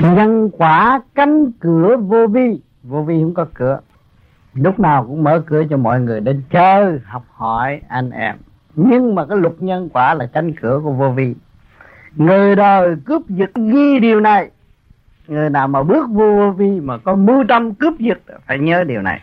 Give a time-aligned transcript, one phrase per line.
[0.00, 2.60] nhân quả cánh cửa vô vi.
[2.82, 3.80] Vô vi không có cửa.
[4.54, 8.36] Lúc nào cũng mở cửa cho mọi người đến chơi học hỏi anh em.
[8.74, 11.34] Nhưng mà cái luật nhân quả là cánh cửa của vô vi.
[12.16, 14.50] Người đời cướp giật ghi điều này.
[15.28, 18.84] Người nào mà bước vô vô vi mà có mưu tâm cướp giật, phải nhớ
[18.84, 19.20] điều này.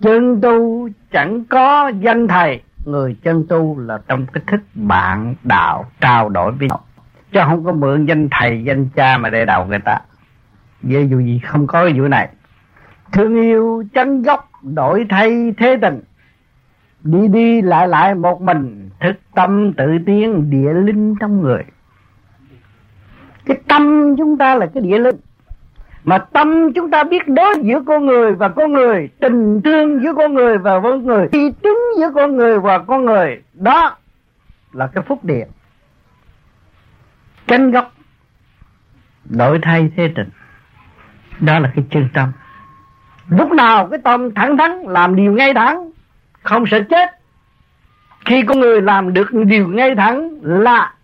[0.00, 2.62] Chân tu chẳng có danh thầy.
[2.84, 6.80] Người chân tu là trong cái thức bạn đạo trao đổi với nhau
[7.32, 9.98] chứ không có mượn danh thầy, danh cha mà để đầu người ta.
[10.82, 12.28] Về dù gì không có cái vụ này.
[13.12, 16.00] Thương yêu chân gốc, đổi thay thế tình.
[17.04, 21.64] Đi đi lại lại một mình, thức tâm tự tiến, địa linh trong người.
[23.46, 25.16] Cái tâm chúng ta là cái địa linh.
[26.04, 30.14] Mà tâm chúng ta biết đối giữa con người và con người, tình thương giữa
[30.14, 33.96] con người và con người uy tín giữa con người và con người, đó
[34.72, 35.48] là cái phúc điện
[37.50, 37.92] canh gốc.
[39.24, 40.28] Đổi thay thế tình.
[41.40, 42.32] Đó là cái chân tâm.
[43.28, 45.90] Lúc nào cái tâm thẳng thắn, làm điều ngay thẳng,
[46.42, 47.10] không sợ chết.
[48.24, 50.94] Khi con người làm được điều ngay thẳng là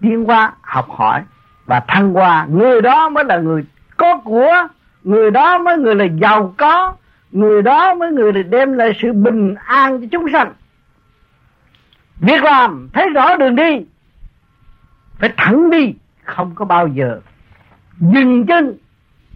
[0.00, 1.22] tiến qua học hỏi
[1.66, 3.64] và thăng hoa người đó mới là người
[3.96, 4.68] có của,
[5.02, 6.94] người đó mới người là giàu có,
[7.32, 10.52] người đó mới người là đem lại sự bình an cho chúng sanh.
[12.16, 13.84] Việc làm, thấy rõ đường đi
[15.18, 17.20] phải thẳng đi, không có bao giờ
[18.00, 18.76] dừng chân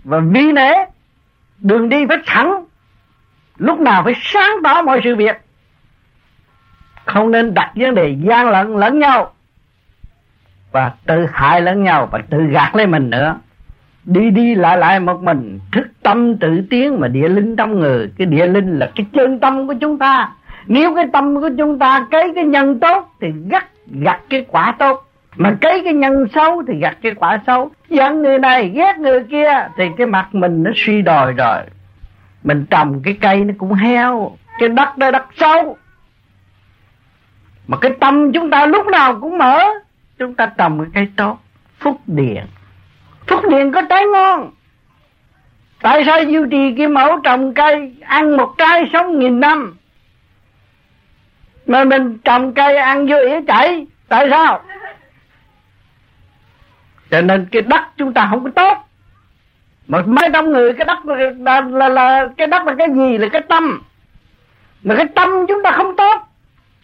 [0.04, 0.72] và vi nể
[1.58, 2.64] đường đi phải thẳng,
[3.56, 5.36] lúc nào phải sáng tỏ mọi sự việc.
[7.04, 9.32] Không nên đặt vấn đề gian lận lẫn nhau
[10.72, 13.38] và tự hại lẫn nhau và tự gạt lấy mình nữa.
[14.04, 18.12] Đi đi lại lại một mình, thức tâm tự tiến mà địa linh trong người.
[18.18, 20.32] Cái địa linh là cái chân tâm của chúng ta.
[20.66, 24.74] Nếu cái tâm của chúng ta cái cái nhân tốt thì gắt gặt cái quả
[24.78, 27.70] tốt mà cấy cái nhân xấu thì gặt cái quả xấu.
[27.88, 31.62] Giận người này, ghét người kia, thì cái mặt mình nó suy đồi rồi
[32.42, 35.76] mình trồng cái cây nó cũng heo, cái đất đó đất sâu
[37.68, 39.58] mà cái tâm chúng ta lúc nào cũng mở,
[40.18, 41.38] chúng ta trồng cái cây tốt.
[41.78, 42.46] Phúc điện
[43.26, 44.50] phúc điện có trái ngon.
[45.82, 49.74] Tại sao duy trì cái mẫu trồng cây ăn một trái sống nghìn năm?
[51.66, 54.62] Mà mình trồng cây ăn vô ỉa chảy, tại sao?
[57.12, 58.88] Cho nên cái đất chúng ta không có tốt.
[59.88, 63.18] Mà mấy trăm người cái đất là, là, là, là cái đất là cái gì
[63.18, 63.82] là cái tâm.
[64.82, 66.28] Mà cái tâm chúng ta không tốt.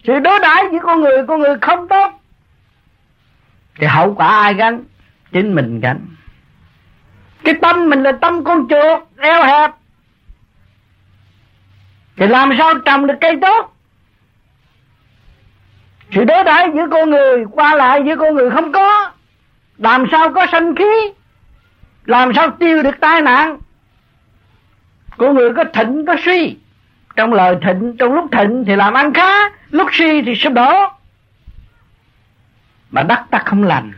[0.03, 2.21] Sự đối đãi với con người con người không tốt.
[3.79, 4.83] Thì hậu quả ai gánh?
[5.31, 5.99] Chính mình gánh.
[7.43, 9.71] Cái tâm mình là tâm con chuột eo hẹp.
[12.17, 13.75] Thì làm sao trồng được cây tốt?
[16.11, 19.08] Sự đối đãi giữa con người qua lại giữa con người không có
[19.79, 21.11] làm sao có sanh khí?
[22.05, 23.57] Làm sao tiêu được tai nạn?
[25.17, 26.57] Của người có thịnh, có suy.
[27.15, 30.71] Trong lời thịnh, trong lúc thịnh thì làm ăn khá, lúc suy thì sụp đổ.
[32.91, 33.91] Mà đất ta không lành,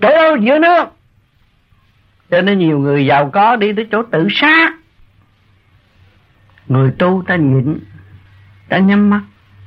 [0.00, 0.84] chỗ đâu giữa nước?
[2.30, 4.72] Cho nên nhiều người giàu có đi tới chỗ tự sát.
[6.66, 7.78] Người tu ta nhịn,
[8.68, 9.20] ta nhắm mắt,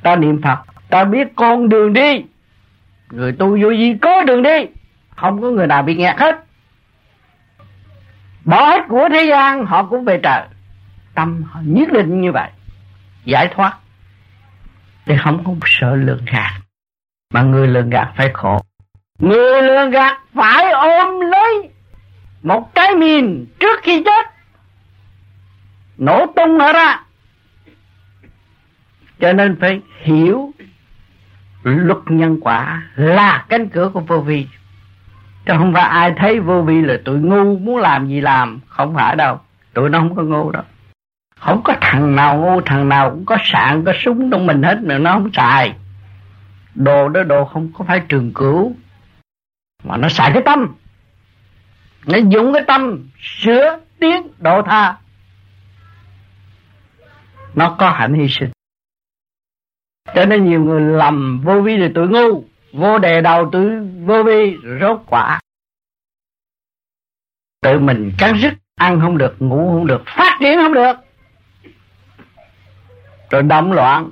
[0.03, 0.59] ta niệm phật,
[0.89, 2.23] ta biết con đường đi.
[3.09, 4.65] Người tu vô gì có đường đi
[5.17, 6.35] không có người nào bị nghẹt hết.
[8.45, 10.41] Bỏ hết của thế gian, họ cũng về trời.
[11.13, 12.49] Tâm họ nhất định như vậy.
[13.25, 13.77] Giải thoát.
[15.05, 16.51] Thì không có sợ lường gạt.
[17.33, 18.61] Mà người lường gạt phải khổ.
[19.19, 21.69] Người lường gạt phải ôm lấy
[22.43, 24.25] một cái mìn trước khi chết.
[25.97, 27.03] Nổ tung nó ra.
[29.19, 30.51] Cho nên phải hiểu
[31.63, 34.47] luật nhân quả là cánh cửa của vô vi
[35.47, 38.93] chứ không phải ai thấy vô vi là tụi ngu, muốn làm gì làm, không
[38.95, 39.39] phải đâu.
[39.73, 40.63] Tụi nó không có ngu đâu.
[41.39, 44.79] Không có thằng nào ngu, thằng nào cũng có sạn, có súng trong mình hết,
[44.83, 45.75] mà nó không xài.
[46.75, 48.75] Đồ đó đồ không có phải trường cửu
[49.83, 50.75] mà nó xài cái tâm.
[52.05, 54.97] Nó dùng cái tâm sửa tiến độ tha.
[57.55, 58.49] Nó có hạnh hy sinh.
[60.15, 62.43] Cho nên nhiều người lầm vô vi là tụi ngu
[62.77, 65.39] vô đề đầu tư, vô vi, rốt quả.
[67.61, 70.93] Tự mình cắn rứt, ăn không được, ngủ không được, phát triển không được.
[73.29, 74.09] Rồi động loạn,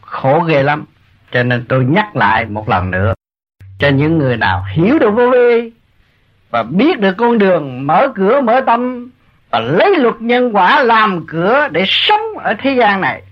[0.00, 0.84] khổ ghê lắm.
[1.32, 3.14] Cho nên tôi nhắc lại một lần nữa.
[3.78, 5.72] Cho những người nào hiểu được vô vi
[6.50, 9.10] và biết được con đường mở cửa, mở tâm
[9.50, 13.22] và lấy luật nhân quả làm cửa để sống ở thế gian này,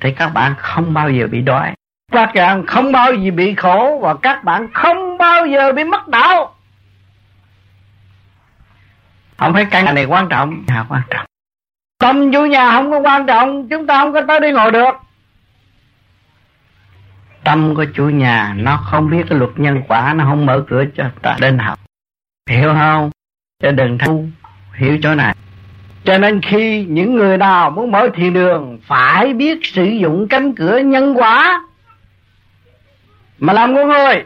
[0.00, 1.74] thì các bạn không bao giờ bị đói
[2.14, 6.08] các bạn không bao giờ bị khổ và các bạn không bao giờ bị mất
[6.08, 6.54] đạo.
[9.36, 10.64] Không phải căn này quan trọng.
[10.66, 11.26] Nhà quan trọng.
[11.98, 14.94] Tâm vô nhà không có quan trọng, chúng ta không có tới đi ngồi được.
[17.44, 20.84] Tâm của chủ nhà, nó không biết cái luật nhân quả, nó không mở cửa
[20.96, 21.78] cho ta đến học.
[22.50, 23.10] Hiểu không?
[23.62, 24.24] Cho đừng thu
[24.74, 25.34] hiểu chỗ này.
[26.04, 30.54] Cho nên khi những người nào muốn mở thiền đường, phải biết sử dụng cánh
[30.54, 31.62] cửa nhân quả
[33.44, 34.24] mà làm con người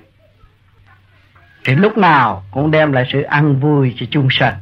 [1.65, 4.61] thì lúc nào cũng đem lại sự ăn vui cho chung sanh.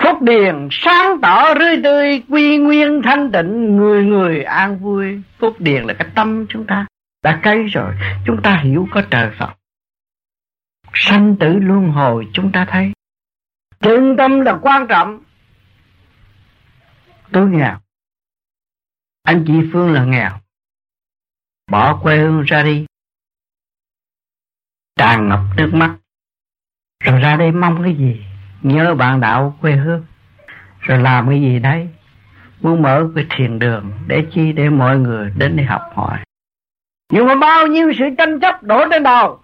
[0.00, 5.22] Phúc điền sáng tỏ rươi tươi, quy nguyên thanh tịnh, người người an vui.
[5.38, 6.86] Phúc điền là cái tâm chúng ta
[7.22, 7.94] đã cây rồi,
[8.26, 9.50] chúng ta hiểu có trời Phật.
[10.94, 12.92] Sanh tử luân hồi chúng ta thấy.
[13.80, 15.22] Chân tâm là quan trọng.
[17.32, 17.78] Tôi nghèo.
[19.22, 20.30] Anh chị Phương là nghèo
[21.70, 22.86] bỏ quê hương ra đi.
[24.96, 25.96] Tràn ngập nước mắt.
[27.04, 28.26] Rồi ra đây mong cái gì?
[28.62, 30.06] Nhớ bạn đạo quê hương.
[30.80, 31.88] Rồi làm cái gì đấy?
[32.60, 36.18] Muốn mở cái thiền đường để chi để mọi người đến để học hỏi.
[37.12, 39.40] Nhưng mà bao nhiêu sự tranh chấp đổ trên đầu.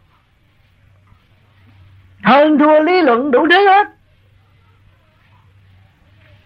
[2.22, 3.88] Hơn thua lý luận đủ thứ hết.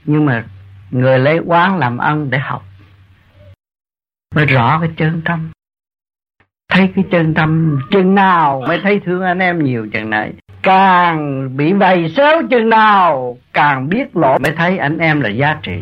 [0.04, 0.44] Nhưng mà
[0.90, 2.64] người lấy quán làm ân để học.
[4.34, 5.50] Mới rõ cái chân tâm
[6.76, 10.32] thấy cái chân tâm chừng nào mới thấy thương anh em nhiều chừng này.
[10.62, 15.56] Càng bị vầy xéo chừng nào, càng biết lộ mới thấy anh em là giá
[15.62, 15.80] trị.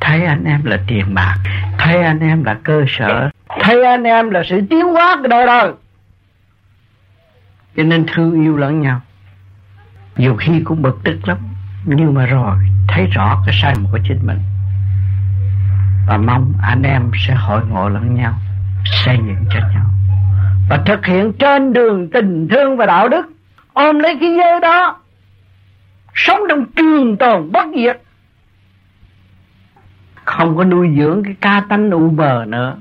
[0.00, 1.36] Thấy anh em là tiền bạc,
[1.78, 3.30] thấy anh em là cơ sở,
[3.60, 5.72] thấy anh em là sự tiến hóa của đời đời.
[7.76, 9.00] Cho nên thương yêu lẫn nhau.
[10.16, 11.38] Nhiều khi cũng bực tức lắm,
[11.84, 12.56] nhưng mà rồi
[12.88, 14.38] thấy rõ cái sai của chính mình.
[16.06, 18.34] Và mong anh em sẽ hội ngộ lẫn nhau,
[18.84, 19.84] xây dựng cho nhau
[20.72, 23.26] và thực hiện trên đường tình thương và đạo đức.
[23.72, 25.00] Ôm lấy cái giới đó.
[26.14, 28.00] Sống trong trường tồn bất diệt.
[30.24, 32.76] Không có nuôi dưỡng cái ca tánh u mờ nữa.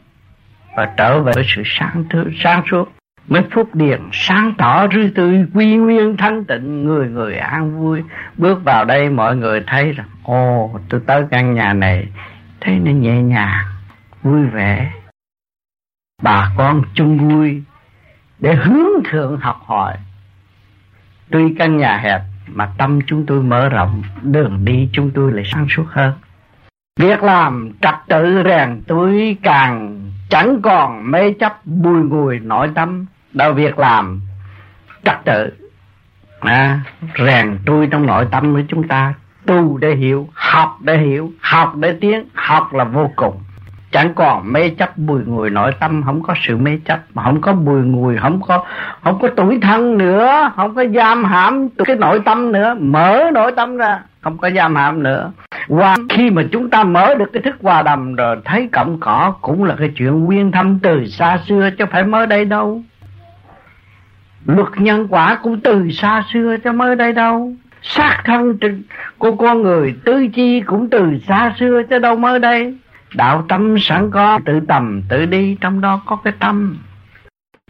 [0.75, 2.91] Và trở về với sự sáng thứ, sáng suốt.
[3.27, 8.03] Mới phúc điền sáng tỏ rư tư quy nguyên thanh tịnh, người người an vui.
[8.38, 12.07] Bước vào đây mọi người thấy rằng ồ, tôi tới căn nhà này.
[12.61, 13.65] Thấy nó nhẹ nhàng,
[14.23, 14.91] vui vẻ.
[16.23, 17.63] Bà con chung vui
[18.41, 19.93] để hướng thượng học hỏi.
[21.31, 25.43] Tuy căn nhà hẹp mà tâm chúng tôi mở rộng đường đi chúng tôi lại
[25.45, 26.13] sáng suốt hơn.
[26.99, 33.05] Việc làm trật tự rèn túi càng chẳng còn mê chấp bùi ngùi nội tâm.
[33.33, 34.21] Đâu việc làm
[35.03, 35.53] trật tự
[36.39, 36.79] à,
[37.25, 39.13] rèn tôi trong nội tâm của chúng ta.
[39.45, 43.43] Tu để hiểu học để hiểu học để tiến học là vô cùng
[43.91, 47.41] chẳng còn mê chấp bùi ngùi nội tâm, không có sự mê chấp, mà không
[47.41, 48.65] có bùi ngùi không có
[49.01, 53.51] không có tuổi thân nữa, không có giam hãm cái nội tâm nữa, mở nội
[53.55, 55.31] tâm ra, không có giam hãm nữa.
[55.67, 59.33] Và khi mà chúng ta mở được cái thức hòa đầm rồi, thấy cọng cỏ
[59.41, 62.81] cũng là cái chuyện nguyên thâm từ xa xưa, chứ phải mới đây đâu.
[64.45, 67.53] Luật nhân quả cũng từ xa xưa cho mới đây đâu.
[67.81, 68.57] Xác thân
[69.17, 72.77] của con người tư chi cũng từ xa xưa cho đâu mới đây
[73.15, 76.77] đạo tâm sẵn có, tự tầm tự đi, trong đó có cái tâm.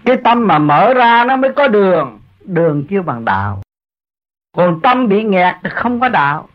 [0.05, 3.61] Cái tâm mà mở ra nó mới có đường đường kêu bằng đạo.
[4.57, 6.49] Còn tâm bị nghẹt thì không có đạo.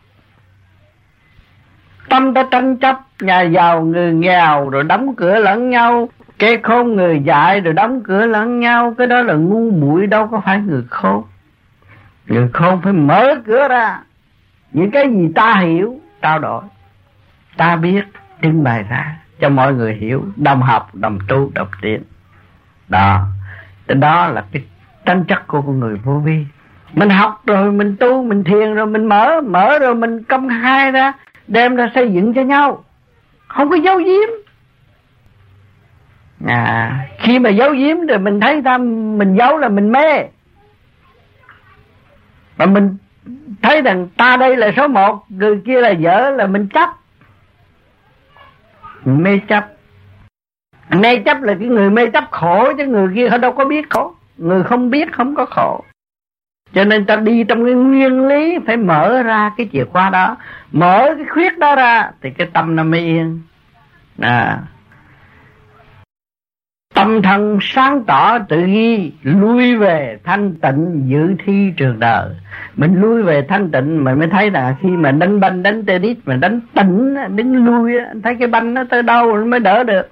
[2.09, 6.09] Tâm đã tranh chấp, nhà giàu người nghèo rồi đóng cửa lẫn nhau
[6.39, 10.27] cái khôn người dại rồi đóng cửa lẫn nhau, cái đó là ngu muội, đâu
[10.27, 11.23] có phải người khôn.
[12.27, 13.99] Người khôn phải mở cửa ra.
[14.71, 16.63] Những cái gì ta hiểu, trao đổi.
[17.57, 18.03] Ta biết
[18.41, 22.03] trưng bày ra cho mọi người hiểu đồng học đồng tu đồng tiến.
[22.87, 23.25] Đó.
[23.87, 24.63] Đó là cái
[25.05, 26.45] tranh chất của con người vô vi.
[26.93, 30.91] Mình học rồi, mình tu, mình thiền rồi, mình mở mở rồi mình công khai
[30.91, 31.13] ra,
[31.47, 32.83] đem ra xây dựng cho nhau.
[33.47, 34.29] Không có giấu giếm.
[36.45, 40.23] À khi mà giấu giếm rồi mình thấy ta, mình giấu là mình mê.
[42.57, 42.97] Mà mình
[43.61, 46.89] thấy rằng ta đây là số một, người kia là dở là mình chấp
[49.15, 49.67] mê chấp.
[50.89, 53.89] Mê chấp là cái người mê chấp khổ chứ người kia họ đâu có biết
[53.89, 54.13] khổ.
[54.37, 55.83] Người không biết không có khổ.
[56.73, 60.37] Cho nên ta đi trong cái nguyên lý phải mở ra cái chìa khóa đó.
[60.71, 63.41] Mở cái khuyết đó ra thì cái tâm nó mới yên.
[64.21, 64.59] À
[66.97, 72.29] tâm thân sáng tỏ tự nhi, lui về thanh tịnh dự thi trường đời.
[72.75, 76.17] Mình lui về thanh tịnh mình mới thấy là khi mà đánh banh đánh tennis
[76.25, 80.09] mà đánh tỉnh đứng lui thấy cái banh nó tới đâu mới đỡ được.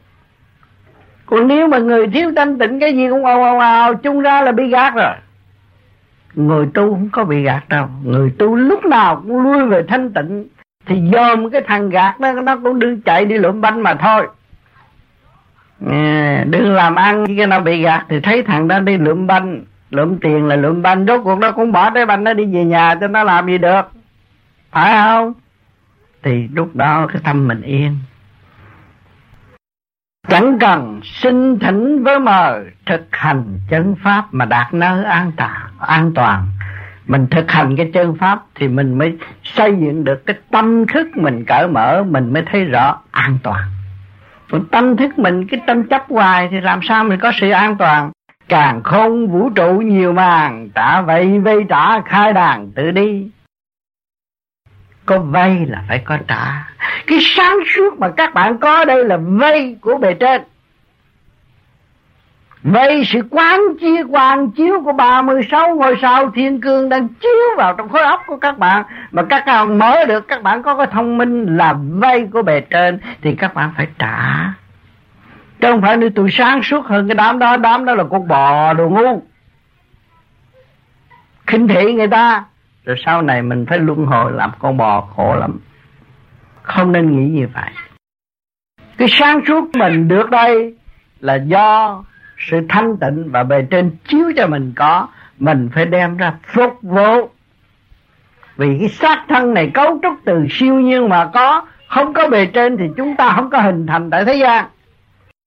[1.26, 4.42] Còn nếu mà người thiếu thanh tịnh cái gì cũng ào ào ào chung ra
[4.42, 5.14] là bị gạt rồi.
[6.36, 7.88] Người tu không có bị gạt đâu.
[8.04, 10.46] Người tu lúc nào cũng lui về thanh tịnh
[10.86, 14.28] thì dòm cái thằng gạt nó nó cũng đương chạy đi lượm banh mà thôi
[16.50, 20.18] đừng làm ăn cái nào bị gạt thì thấy thằng đó đi lượm banh lượm
[20.20, 22.96] tiền là lượm banh, rốt cuộc nó cũng bỏ cái banh nó đi về nhà
[23.02, 23.92] cho nó làm gì được.
[24.72, 25.34] Phải không?
[26.24, 27.98] Thì lúc đó cái tâm mình yên.
[30.28, 35.62] Chẳng cần sinh thỉnh với mờ thực hành chân pháp mà đạt nơi an toàn
[35.80, 36.48] an toàn.
[37.06, 41.08] Mình thực hành cái chân pháp thì mình mới xây dựng được cái tâm thức
[41.18, 43.64] mình cởi mở mình mới thấy rõ an toàn
[44.50, 47.76] còn tâm thức mình, cái tâm chấp hoài thì làm sao mình có sự an
[47.78, 48.12] toàn?
[48.48, 53.30] Càng không vũ trụ nhiều màn trả vậy vây trả khai đàn tự đi.
[55.06, 56.64] Có vay là phải có trả
[57.08, 60.42] cái sáng suốt mà các bạn có đây là vay của bề trên.
[62.66, 67.74] Vậy sự quán chia quang chiếu của 36 ngôi sao thiên cương đang chiếu vào
[67.78, 70.88] trong khối óc của các bạn mà các bạn mở được các bạn có cái
[70.92, 74.46] thông minh là vay của bề trên thì các bạn phải trả.
[75.62, 78.28] Chứ không phải nếu tôi sáng suốt hơn cái đám đó, đám đó là con
[78.28, 79.22] bò đồ ngu.
[81.48, 82.46] khinh thị người ta
[82.86, 85.60] rồi sau này mình phải luân hồi làm con bò khổ lắm
[86.62, 87.72] không nên nghĩ như vậy
[88.98, 90.76] cái sáng suốt mình được đây
[91.20, 92.04] là do
[92.52, 95.08] sự thanh tịnh và bề trên chiếu cho mình có,
[95.40, 97.30] mình phải đem ra phục vụ.
[98.58, 102.46] Vì cái xác thân này cấu trúc từ siêu nhiên mà có, không có bề
[102.46, 104.66] trên thì chúng ta không có hình thành tại thế gian.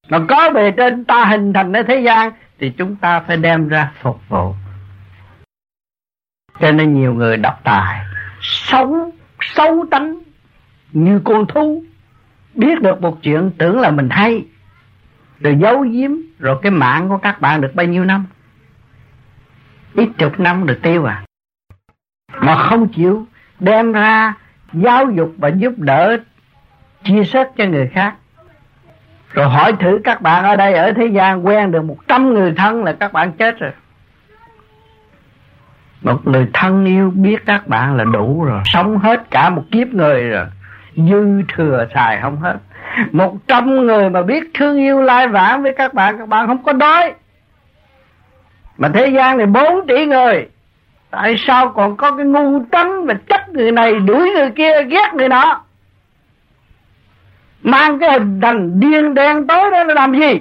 [0.08, 3.68] Mà có bề trên ta hình thành ở thế gian thì chúng ta phải đem
[3.68, 4.54] ra phục vụ.
[6.60, 8.04] Cho nên nhiều người độc tài
[8.40, 10.18] xấu xấu tánh
[10.92, 11.82] như con thú
[12.54, 14.44] biết được một chuyện tưởng là mình hay
[15.40, 18.26] rồi giấu giếm, rồi cái mạng của các bạn được bao nhiêu năm?
[19.94, 21.24] Ít chục năm được tiêu à.
[22.40, 23.26] Mà không chịu
[23.60, 24.34] đem ra
[24.72, 26.16] giáo dục và giúp đỡ,
[27.04, 28.14] chia sẻ cho người khác.
[29.32, 32.54] Rồi hỏi thử các bạn ở đây, ở thế gian quen được một trăm người
[32.56, 33.72] thân là các bạn chết rồi.
[36.02, 39.88] Một người thân yêu biết các bạn là đủ rồi, sống hết cả một kiếp
[39.88, 40.46] người rồi
[41.10, 42.56] dư thừa xài không hết.
[43.12, 46.62] Một trăm người mà biết thương yêu lai vãng với các bạn các bạn không
[46.62, 47.12] có đói.
[48.78, 50.48] Mà thế gian này bốn tỷ người,
[51.10, 55.14] tại sao còn có cái ngu tánh và trách người này, đuổi người kia, ghét
[55.14, 55.60] người nọ?
[57.62, 60.38] Mang cái hình thành điên đen tối đó là làm gì?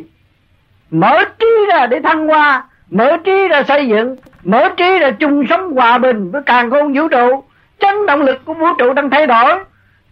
[0.92, 5.48] Mở trí ra để thăng hoa, mở trí ra xây dựng, mở trí ra chung
[5.50, 7.44] sống hòa bình với càng khôn vũ trụ.
[7.80, 9.60] Chấn động lực của vũ trụ đang thay đổi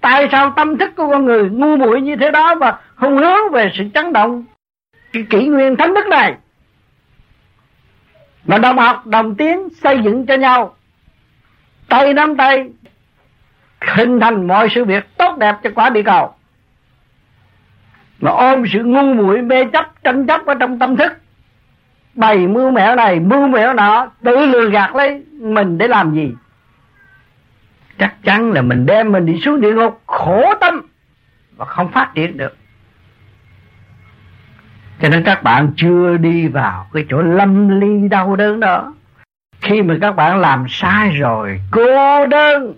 [0.05, 3.51] tại sao tâm thức của con người ngu muội như thế đó và không hướng
[3.51, 4.43] về sự chấn động?
[5.13, 6.35] Cái kỷ nguyên thánh đức này.
[8.45, 10.75] Mà đồng học, đồng tiến xây dựng cho nhau.
[11.89, 12.69] Tay nắm tay,
[13.95, 16.33] hình thành mọi sự việc tốt đẹp cho quả địa cầu.
[18.19, 21.13] Mà ôm sự ngu muội mê chấp, tranh chấp ở trong tâm thức.
[22.13, 26.31] Bày mưu mẹo này, mưu mẹo nọ, tự lừa gạt lấy mình để làm gì?
[27.97, 30.81] Chắc chắn là mình đem mình đi xuống địa ngục khổ tâm
[31.55, 32.57] và không phát triển được.
[35.01, 38.93] Cho nên các bạn chưa đi vào cái chỗ lâm ly đau đớn đó.
[39.61, 42.73] Khi mà các bạn làm sai rồi, cô đơn,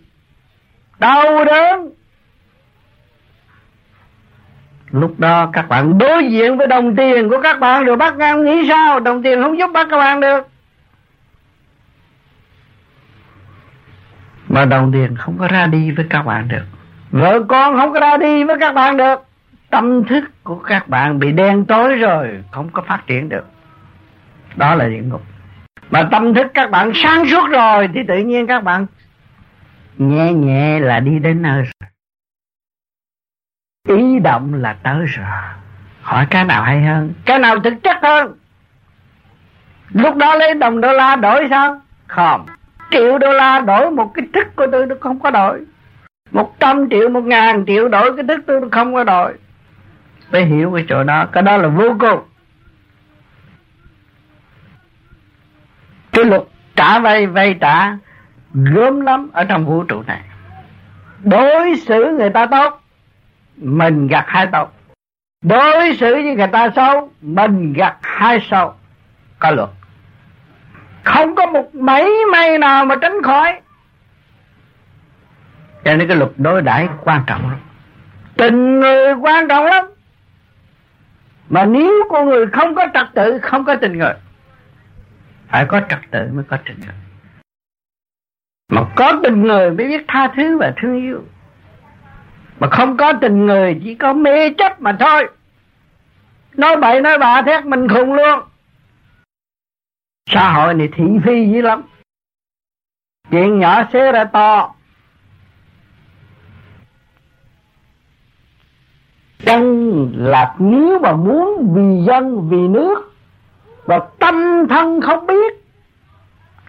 [1.00, 1.89] đau đớn.
[4.91, 8.45] Lúc đó các bạn đối diện với đồng tiền của các bạn rồi bắt ngang
[8.45, 9.00] nghĩ sao?
[9.00, 10.47] Đồng tiền không giúp bắt các bạn được.
[14.57, 16.63] Mà đồng tiền không có ra đi với các bạn được.
[17.11, 19.25] Vợ con không có ra đi với các bạn được.
[19.69, 23.45] Tâm thức của các bạn bị đen tối rồi, không có phát triển được.
[24.55, 25.21] Đó là địa ngục.
[25.91, 28.85] Mà tâm thức các bạn sáng suốt rồi, thì tự nhiên các bạn
[29.97, 31.89] nhẹ nhẹ là đi đến nơi rồi.
[33.97, 35.25] Ý động là tới rồi.
[36.01, 37.13] Hỏi cái nào hay hơn?
[37.25, 38.35] Cái nào thực chất hơn?
[39.89, 41.81] Lúc đó lấy đồng đô la đổi sao?
[42.07, 42.45] Không
[42.91, 45.65] triệu đô la đổi một cái thức của tôi tôi không có đổi.
[46.32, 49.34] Một trăm triệu, một ngàn triệu đổi cái thức tôi không có đổi.
[50.32, 52.20] Phải hiểu cái chỗ đó, cái đó là vô cùng.
[56.12, 56.44] Cái luật
[56.75, 57.98] trả vay vay trả
[58.53, 60.22] gớm lắm ở trong vũ trụ này.
[61.24, 62.82] Đối xử người ta tốt,
[63.58, 64.74] mình gặt hai tốt.
[65.44, 68.74] Đối xử với người ta xấu, mình gặt hai xấu.
[69.39, 69.70] Có luật
[71.07, 73.61] không có một mấy may nào mà tránh khỏi.
[75.85, 77.59] Cho nên cái luật đối đãi quan trọng lắm.
[78.35, 79.85] Tình người quan trọng lắm.
[81.49, 84.13] Mà nếu con người không có trật tự không có tình người
[85.47, 86.95] phải có trật tự mới có tình người.
[88.71, 91.23] Mà có tình người mới biết tha thứ và thương yêu.
[92.59, 95.27] Mà không có tình người chỉ có mê chấp mà thôi.
[96.53, 98.39] Nói bậy nói bạ thét mình khùng luôn
[100.27, 101.84] xã hội này thị phi dữ lắm.
[103.31, 104.74] Chuyện nhỏ xé ra to.
[109.39, 113.13] Dân là nếu mà muốn vì dân, vì nước.
[113.86, 115.53] Và tâm thân không biết.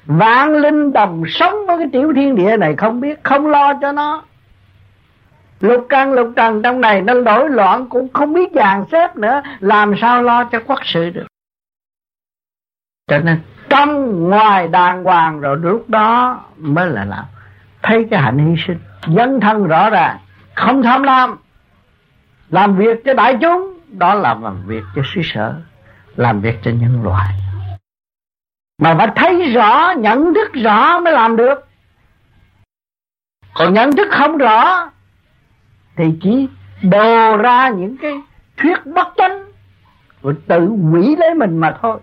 [0.06, 3.92] Vạn linh đồng sống với cái tiểu thiên địa này không biết, không lo cho
[3.92, 4.22] nó.
[5.60, 9.42] Lục căn, lục trần trong này nó đổi loạn cũng không biết dàn xếp nữa.
[9.60, 11.26] Làm sao lo cho quốc sự được?
[13.08, 17.24] Cho nên trong ngoài đàng hoàng rồi lúc đó mới là làm.
[17.82, 20.18] Thấy cái hạnh hy sinh dân thân rõ ràng,
[20.54, 21.36] không tham lam.
[22.50, 25.54] Làm việc cho đại chúng, đó là làm việc cho xứ sở,
[26.16, 27.34] làm việc cho nhân loại.
[28.82, 31.68] Mà phải thấy rõ, nhận thức rõ mới làm được.
[33.54, 34.90] Còn nhận thức không rõ,
[35.96, 36.48] thì chỉ
[36.82, 38.20] đồ ra những cái
[38.56, 39.44] thuyết bất chánh
[40.22, 40.60] rồi tự
[40.90, 42.00] hủy lấy mình mà thôi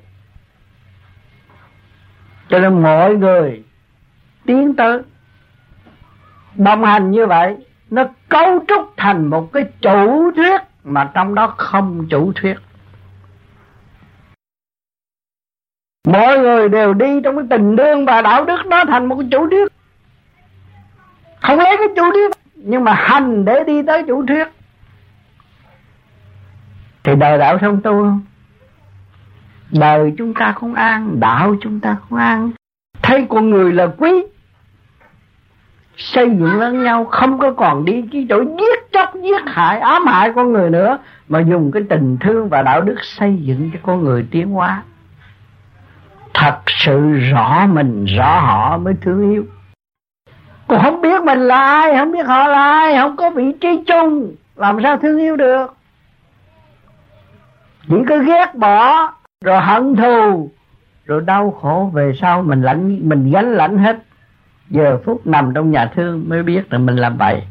[2.50, 3.64] cho nên mọi người
[4.46, 5.00] tiến tới.
[6.56, 7.56] Đồng hành như vậy,
[7.90, 12.56] nó cấu trúc thành một cái chủ thuyết mà trong đó không chủ thuyết.
[16.08, 19.28] Mọi người đều đi trong cái tình đương và đạo đức đó thành một cái
[19.32, 19.68] chủ thuyết.
[21.42, 24.48] Không lấy cái chủ thuyết, nhưng mà hành để đi tới chủ thuyết.
[27.04, 28.22] Thì đời đạo xong tu không?
[29.72, 32.52] Đời chúng ta không an, đạo chúng ta không an.
[33.02, 34.24] Thấy con người là quý,
[35.98, 40.06] xây dựng lẫn nhau, không có còn đi cái chỗ giết chóc, giết hại, ám
[40.08, 43.80] hại con người nữa, mà dùng cái tình thương và đạo đức xây dựng cho
[43.84, 44.84] con người tiến hóa.
[46.34, 49.46] Thật sự rõ mình, rõ họ mới thương yêu.
[50.68, 53.84] Còn không biết mình là ai, không biết họ là ai, không có vị trí
[53.88, 55.74] chung, làm sao thương yêu được?
[57.88, 59.12] Chỉ cái ghét bỏ
[59.44, 60.50] rồi hận thù.
[61.06, 63.98] Rồi đau khổ về sau mình lãnh, mình gánh lãnh hết.
[64.70, 67.44] Giờ phút nằm trong nhà thương mới biết là mình làm vậy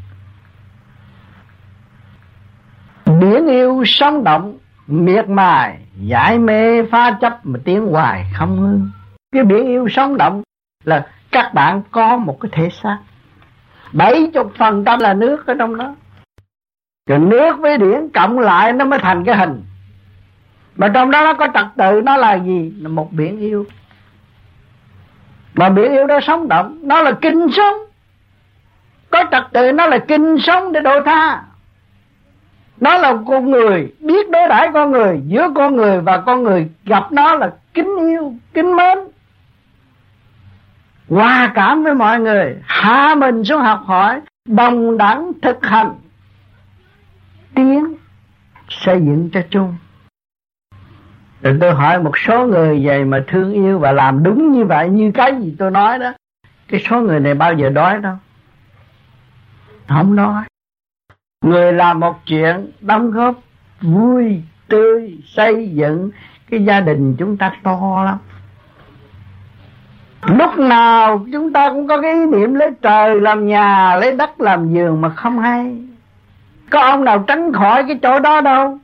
[3.20, 8.90] biển yêu sống động, miệt mài giải mê pha chấp mà tiếng hoài không ngưng.
[9.33, 10.42] Cái biển yêu sống động
[10.85, 12.99] là các bạn có một cái thể xác.
[13.92, 15.94] Bảy chục phần trăm là nước ở trong đó.
[17.09, 19.62] Rồi nước với điển cộng lại nó mới thành cái hình
[20.77, 22.73] mà trong đó nó có trật tự, nó là gì?
[22.79, 23.67] Là một biển yêu.
[25.55, 27.75] Mà biển yêu đó sống động, nó là kinh sống.
[29.11, 31.43] Có trật tự, nó là kinh sống để độ tha.
[32.81, 36.71] Nó là con người, biết đối đãi con người, giữa con người và con người
[36.85, 38.99] gặp nó là kính yêu, kính mến.
[41.09, 45.95] Hòa cảm với mọi người, hạ mình xuống học hỏi, đồng đẳng thực hành.
[47.55, 47.95] Tiến
[48.69, 49.77] xây dựng cho chung
[51.45, 54.89] rồi tôi hỏi một số người vậy mà thương yêu và làm đúng như vậy,
[54.89, 56.13] như cái gì tôi nói đó,
[56.69, 58.15] cái số người này bao giờ đói đâu?
[59.89, 60.45] Không nói.
[61.45, 63.35] Người làm một chuyện đóng góp
[63.81, 66.11] vui, tươi, xây dựng,
[66.51, 68.19] cái gia đình chúng ta to lắm.
[70.39, 74.41] Lúc nào chúng ta cũng có cái ý niệm lấy trời làm nhà, lấy đất
[74.41, 75.77] làm giường mà không hay.
[76.71, 78.79] Có ông nào tránh khỏi cái chỗ đó đâu?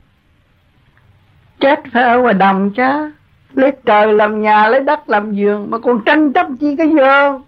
[1.61, 3.11] Chết phải ở ngoài đầm chứ
[3.53, 7.41] lấy trời làm nhà, lấy đất làm giường mà còn tranh chấp chi cái giường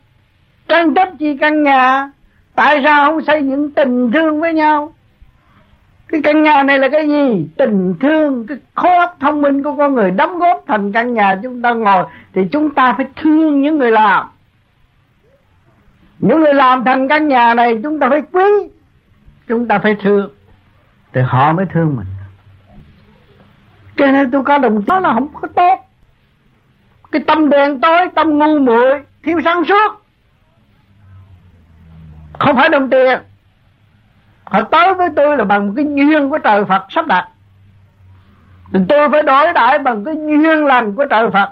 [0.68, 2.12] tranh chấp chi căn nhà.
[2.56, 4.94] Tại sao không xây những tình thương với nhau?
[6.08, 7.48] Cái căn nhà này là cái gì?
[7.58, 11.40] Tình thương, cái khối óc thông minh của con người, đóng góp thành căn nhà
[11.44, 14.28] chúng ta ngồi, thì chúng ta phải thương những người làm.
[16.20, 18.70] Những người làm thành căn nhà này, chúng ta phải quý,
[19.48, 20.30] chúng ta phải thương,
[21.14, 22.06] thì họ mới thương mình
[24.04, 25.80] cho nên tôi có đồng chí là không có tốt.
[27.12, 30.06] Cái tâm đèn tối, tâm ngu muội, thiếu sáng suốt.
[32.40, 33.20] Không phải đồng tiền.
[34.44, 37.30] Họ tới với tôi là bằng cái duyên của trời Phật sắp đặt.
[38.74, 41.50] Thì tôi phải đối đãi bằng cái duyên lành của trời Phật.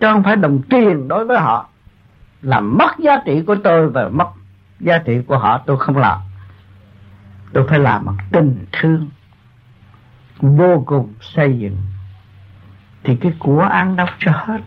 [0.00, 1.68] Chứ không phải đồng tiền đối với họ.
[2.42, 4.28] Làm mất giá trị của tôi và mất
[4.80, 6.18] giá trị của họ, tôi không làm.
[7.52, 9.08] Tôi phải làm bằng tình thương
[10.40, 11.76] vô cùng xây dựng,
[13.04, 14.60] thì cái của ăn đâu cho hết.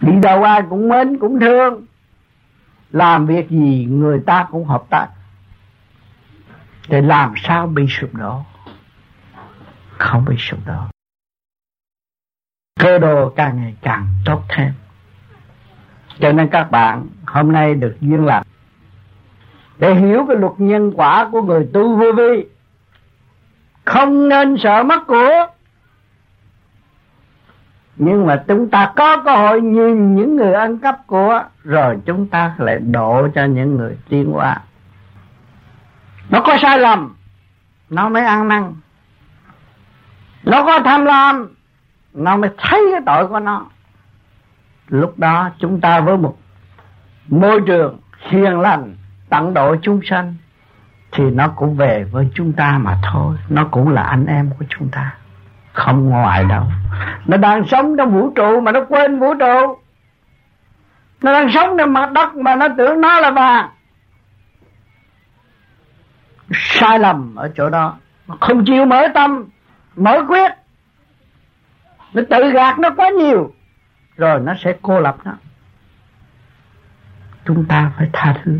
[0.00, 1.86] Đi đâu ai cũng mến, cũng thương.
[2.90, 5.08] Làm việc gì người ta cũng hợp tác.
[6.88, 8.42] Để làm sao bị sụp đổ?
[9.98, 10.82] Không bị sụp đổ.
[12.80, 14.72] Cơ đồ càng ngày càng tốt thêm.
[16.18, 18.42] Cho nên các bạn, hôm nay được duyên lành
[19.78, 22.46] để hiểu cái luật nhân quả của người tu vô vi
[23.90, 25.46] không nên sợ mất của.
[27.96, 32.26] Nhưng mà chúng ta có cơ hội nhìn những người ăn cắp của, rồi chúng
[32.26, 34.60] ta lại độ cho những người tiến qua
[36.30, 37.14] nó có sai lầm.
[37.90, 38.74] Nó mới ăn năn.
[40.44, 41.54] Nó có tham lam.
[42.14, 43.66] Nó mới thấy cái tội của nó.
[44.88, 46.38] Lúc đó chúng ta với một
[47.28, 48.96] môi trường hiền lành,
[49.28, 50.34] tận độ chúng sanh
[51.12, 53.36] thì nó cũng về với chúng ta mà thôi.
[53.48, 55.14] Nó cũng là anh em của chúng ta.
[55.72, 56.64] Không ngoài đâu.
[57.26, 59.78] Nó đang sống trong vũ trụ mà nó quên vũ trụ.
[61.22, 63.68] Nó đang sống trên mặt đất mà nó tưởng nó là vàng.
[66.50, 67.96] Sai lầm ở chỗ đó.
[68.40, 69.44] Không chịu mở tâm,
[69.96, 70.52] mở quyết.
[72.12, 73.52] Nó tự gạt nó quá nhiều.
[74.16, 75.32] Rồi nó sẽ cô lập nó.
[77.44, 78.58] Chúng ta phải tha thứ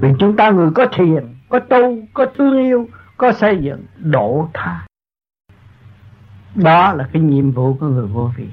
[0.00, 4.48] vì chúng ta người có thiền, có tu, có thương yêu, có xây dựng độ
[4.54, 4.86] tha.
[6.54, 8.48] Đó là cái nhiệm vụ của người vô vi.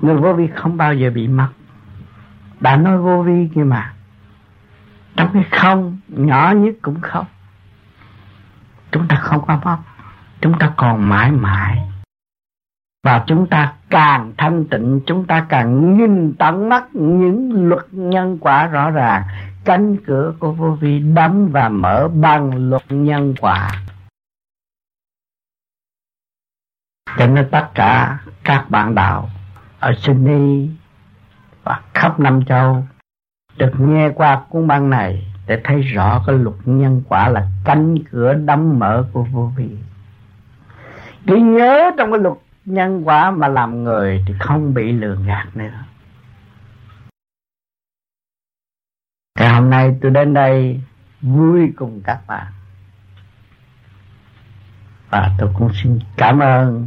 [0.00, 1.48] Người vô vi không bao giờ bị mất.
[2.60, 3.94] Đã nói vô vi kia mà,
[5.16, 7.26] trong cái không, nhỏ nhất cũng không.
[8.90, 9.78] Chúng ta không có mất,
[10.40, 11.88] chúng ta còn mãi mãi.
[13.04, 18.38] Và chúng ta càng thanh tịnh, chúng ta càng nhìn tận mắt những luật nhân
[18.40, 19.22] quả rõ ràng
[19.64, 23.70] cánh cửa của vô vi đóng và mở bằng luật nhân quả
[27.18, 29.30] cho nên tất cả các bạn đạo
[29.78, 30.70] ở Sydney
[31.64, 32.84] và khắp Nam Châu
[33.56, 37.98] được nghe qua cuốn băng này để thấy rõ cái luật nhân quả là cánh
[38.10, 39.68] cửa đóng mở của vô vi.
[41.26, 45.46] Cứ nhớ trong cái luật nhân quả mà làm người thì không bị lừa gạt
[45.54, 45.84] nữa.
[49.38, 50.80] Thì hôm nay tôi đến đây,
[51.22, 52.46] vui cùng các bạn.
[55.10, 56.86] Và tôi cũng xin cảm ơn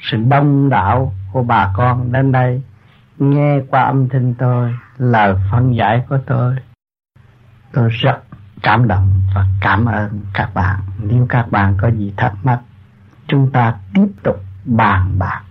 [0.00, 2.62] sự đông đảo của bà con đến đây,
[3.18, 6.56] nghe qua âm thanh tôi, lời phân giải của tôi.
[7.72, 8.18] Tôi rất
[8.62, 10.80] cảm động và cảm ơn các bạn.
[10.98, 12.60] Nếu các bạn có gì thắc mắc,
[13.26, 15.42] chúng ta tiếp tục bàn bạc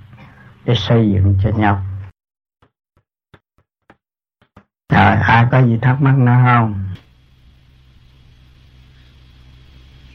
[0.66, 1.82] để xây dựng cho nhau
[4.90, 6.84] rồi ai có gì thắc mắc nữa không?